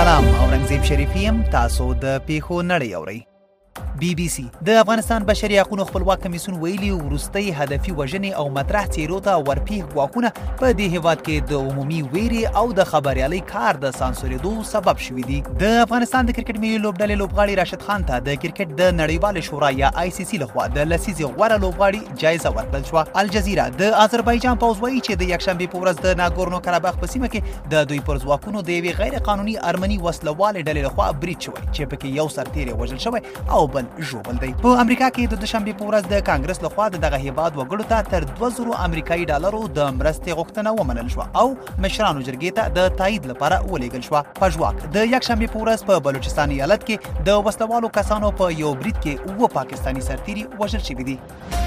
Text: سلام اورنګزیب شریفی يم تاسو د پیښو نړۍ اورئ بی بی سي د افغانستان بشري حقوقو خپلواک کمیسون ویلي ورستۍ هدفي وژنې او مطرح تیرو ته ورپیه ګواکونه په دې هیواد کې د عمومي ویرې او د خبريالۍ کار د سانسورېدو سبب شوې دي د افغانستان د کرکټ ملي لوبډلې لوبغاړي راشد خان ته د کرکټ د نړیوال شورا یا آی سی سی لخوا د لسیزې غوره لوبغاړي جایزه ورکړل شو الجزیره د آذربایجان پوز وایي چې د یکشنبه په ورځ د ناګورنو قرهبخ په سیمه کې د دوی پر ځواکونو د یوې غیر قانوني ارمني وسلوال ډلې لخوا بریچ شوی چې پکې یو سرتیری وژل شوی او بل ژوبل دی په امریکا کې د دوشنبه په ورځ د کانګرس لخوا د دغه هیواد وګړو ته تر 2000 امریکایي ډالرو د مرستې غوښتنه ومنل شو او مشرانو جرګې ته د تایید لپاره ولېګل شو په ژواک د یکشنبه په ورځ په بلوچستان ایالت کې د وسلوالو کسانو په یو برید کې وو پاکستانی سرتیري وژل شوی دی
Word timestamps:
سلام 0.00 0.24
اورنګزیب 0.42 0.82
شریفی 0.88 1.20
يم 1.28 1.38
تاسو 1.54 1.86
د 2.02 2.12
پیښو 2.28 2.56
نړۍ 2.70 2.90
اورئ 2.98 3.18
بی 4.00 4.14
بی 4.18 4.26
سي 4.32 4.44
د 4.62 4.68
افغانستان 4.82 5.24
بشري 5.28 5.56
حقوقو 5.60 5.84
خپلواک 5.86 6.20
کمیسون 6.26 6.54
ویلي 6.60 6.90
ورستۍ 6.92 7.50
هدفي 7.56 7.92
وژنې 7.98 8.42
او 8.42 8.52
مطرح 8.58 8.86
تیرو 8.96 9.16
ته 9.26 9.40
ورپیه 9.48 9.88
ګواکونه 9.94 10.30
په 10.62 10.70
دې 10.78 10.86
هیواد 10.94 11.24
کې 11.26 11.50
د 11.50 11.66
عمومي 11.72 11.98
ویرې 12.12 12.54
او 12.60 12.72
د 12.78 12.86
خبريالۍ 12.92 13.40
کار 13.50 13.80
د 13.82 13.92
سانسورېدو 13.96 14.52
سبب 14.68 15.02
شوې 15.06 15.26
دي 15.32 15.40
د 15.64 15.74
افغانستان 15.82 16.30
د 16.30 16.36
کرکټ 16.38 16.62
ملي 16.64 16.78
لوبډلې 16.84 17.20
لوبغاړي 17.22 17.58
راشد 17.60 17.84
خان 17.90 18.06
ته 18.12 18.22
د 18.30 18.38
کرکټ 18.46 18.78
د 18.82 18.94
نړیوال 19.02 19.42
شورا 19.50 19.70
یا 19.82 19.92
آی 20.04 20.14
سی 20.20 20.26
سی 20.32 20.40
لخوا 20.44 20.66
د 20.78 20.88
لسیزې 20.90 21.36
غوره 21.36 21.60
لوبغاړي 21.64 22.18
جایزه 22.24 22.54
ورکړل 22.56 22.88
شو 22.92 23.20
الجزیره 23.24 23.68
د 23.82 23.98
آذربایجان 24.06 24.62
پوز 24.64 24.82
وایي 24.86 24.98
چې 25.00 25.24
د 25.24 25.34
یکشنبه 25.34 25.72
په 25.76 25.84
ورځ 25.84 26.06
د 26.06 26.18
ناګورنو 26.24 26.64
قرهبخ 26.70 26.98
په 27.04 27.12
سیمه 27.16 27.32
کې 27.34 27.70
د 27.76 27.86
دوی 27.92 28.02
پر 28.10 28.24
ځواکونو 28.24 28.64
د 28.70 28.74
یوې 28.76 29.04
غیر 29.04 29.22
قانوني 29.30 29.58
ارمني 29.74 30.00
وسلوال 30.08 30.62
ډلې 30.62 30.90
لخوا 30.90 31.10
بریچ 31.26 31.50
شوی 31.50 31.62
چې 31.68 31.94
پکې 31.94 32.22
یو 32.22 32.28
سرتیری 32.38 32.80
وژل 32.84 33.06
شوی 33.08 33.24
او 33.58 33.62
بل 33.76 33.88
ژوبل 33.98 34.36
دی 34.40 34.52
په 34.62 34.78
امریکا 34.80 35.08
کې 35.14 35.30
د 35.32 35.40
دوشنبه 35.44 35.74
په 35.80 35.86
ورځ 35.90 36.10
د 36.14 36.20
کانګرس 36.28 36.60
لخوا 36.64 36.86
د 36.94 37.02
دغه 37.04 37.20
هیواد 37.26 37.56
وګړو 37.56 37.86
ته 37.92 38.06
تر 38.10 38.26
2000 38.30 38.70
امریکایي 38.86 39.24
ډالرو 39.30 39.62
د 39.78 39.90
مرستې 40.00 40.38
غوښتنه 40.40 40.74
ومنل 40.80 41.10
شو 41.14 41.24
او 41.42 41.46
مشرانو 41.86 42.26
جرګې 42.28 42.58
ته 42.58 42.74
د 42.80 42.96
تایید 43.00 43.30
لپاره 43.32 43.60
ولېګل 43.72 44.06
شو 44.10 44.22
په 44.40 44.50
ژواک 44.58 44.84
د 44.98 45.06
یکشنبه 45.14 45.52
په 45.54 45.64
ورځ 45.64 45.88
په 45.92 46.02
بلوچستان 46.10 46.56
ایالت 46.58 46.86
کې 46.90 47.24
د 47.30 47.42
وسلوالو 47.48 47.92
کسانو 48.02 48.34
په 48.42 48.54
یو 48.64 48.74
برید 48.84 49.00
کې 49.02 49.38
وو 49.40 49.52
پاکستانی 49.58 50.06
سرتیري 50.10 50.46
وژل 50.62 50.86
شوی 50.90 51.10
دی 51.10 51.59